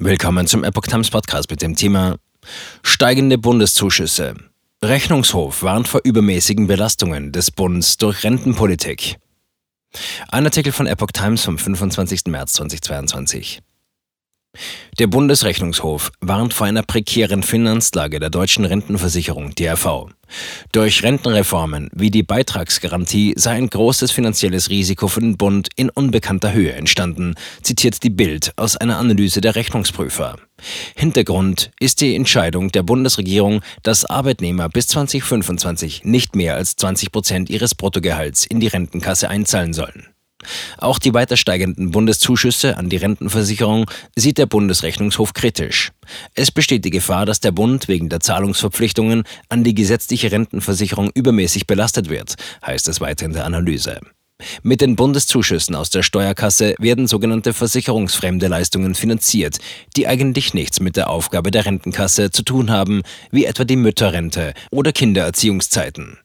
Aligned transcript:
Willkommen 0.00 0.46
zum 0.46 0.62
Epoch 0.62 0.86
Times 0.86 1.10
Podcast 1.10 1.50
mit 1.50 1.60
dem 1.60 1.74
Thema 1.74 2.18
Steigende 2.84 3.36
Bundeszuschüsse. 3.36 4.36
Rechnungshof 4.80 5.64
warnt 5.64 5.88
vor 5.88 6.02
übermäßigen 6.04 6.68
Belastungen 6.68 7.32
des 7.32 7.50
Bundes 7.50 7.96
durch 7.96 8.22
Rentenpolitik. 8.22 9.16
Ein 10.28 10.44
Artikel 10.44 10.70
von 10.70 10.86
Epoch 10.86 11.10
Times 11.12 11.44
vom 11.44 11.58
25. 11.58 12.26
März 12.26 12.52
2022. 12.52 13.60
Der 14.98 15.06
Bundesrechnungshof 15.06 16.10
warnt 16.20 16.52
vor 16.52 16.66
einer 16.66 16.82
prekären 16.82 17.44
Finanzlage 17.44 18.18
der 18.18 18.30
deutschen 18.30 18.64
Rentenversicherung 18.64 19.54
DRV. 19.54 20.06
Durch 20.72 21.04
Rentenreformen 21.04 21.88
wie 21.94 22.10
die 22.10 22.24
Beitragsgarantie 22.24 23.34
sei 23.36 23.52
ein 23.52 23.70
großes 23.70 24.10
finanzielles 24.10 24.70
Risiko 24.70 25.06
für 25.06 25.20
den 25.20 25.36
Bund 25.36 25.68
in 25.76 25.88
unbekannter 25.88 26.52
Höhe 26.52 26.72
entstanden, 26.72 27.36
zitiert 27.62 28.02
die 28.02 28.10
Bild 28.10 28.52
aus 28.56 28.76
einer 28.76 28.98
Analyse 28.98 29.40
der 29.40 29.54
Rechnungsprüfer. 29.54 30.34
Hintergrund 30.96 31.70
ist 31.78 32.00
die 32.00 32.16
Entscheidung 32.16 32.72
der 32.72 32.82
Bundesregierung, 32.82 33.60
dass 33.84 34.04
Arbeitnehmer 34.04 34.68
bis 34.68 34.88
2025 34.88 36.02
nicht 36.02 36.34
mehr 36.34 36.56
als 36.56 36.74
20 36.74 37.12
Prozent 37.12 37.50
ihres 37.50 37.76
Bruttogehalts 37.76 38.46
in 38.46 38.58
die 38.58 38.66
Rentenkasse 38.66 39.30
einzahlen 39.30 39.74
sollen. 39.74 40.08
Auch 40.78 40.98
die 40.98 41.14
weiter 41.14 41.36
steigenden 41.36 41.90
Bundeszuschüsse 41.90 42.76
an 42.76 42.88
die 42.88 42.96
Rentenversicherung 42.96 43.90
sieht 44.14 44.38
der 44.38 44.46
Bundesrechnungshof 44.46 45.32
kritisch. 45.32 45.92
Es 46.34 46.50
besteht 46.50 46.84
die 46.84 46.90
Gefahr, 46.90 47.26
dass 47.26 47.40
der 47.40 47.52
Bund 47.52 47.88
wegen 47.88 48.08
der 48.08 48.20
Zahlungsverpflichtungen 48.20 49.24
an 49.48 49.64
die 49.64 49.74
gesetzliche 49.74 50.30
Rentenversicherung 50.30 51.10
übermäßig 51.14 51.66
belastet 51.66 52.08
wird, 52.08 52.36
heißt 52.64 52.88
es 52.88 53.00
weiter 53.00 53.26
in 53.26 53.32
der 53.32 53.44
Analyse. 53.44 54.00
Mit 54.62 54.80
den 54.80 54.94
Bundeszuschüssen 54.94 55.74
aus 55.74 55.90
der 55.90 56.04
Steuerkasse 56.04 56.76
werden 56.78 57.08
sogenannte 57.08 57.52
versicherungsfremde 57.52 58.46
Leistungen 58.46 58.94
finanziert, 58.94 59.58
die 59.96 60.06
eigentlich 60.06 60.54
nichts 60.54 60.78
mit 60.78 60.96
der 60.96 61.10
Aufgabe 61.10 61.50
der 61.50 61.66
Rentenkasse 61.66 62.30
zu 62.30 62.44
tun 62.44 62.70
haben, 62.70 63.02
wie 63.32 63.46
etwa 63.46 63.64
die 63.64 63.76
Mütterrente 63.76 64.54
oder 64.70 64.92
Kindererziehungszeiten. 64.92 66.18